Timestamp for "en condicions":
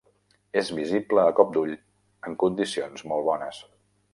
2.31-3.07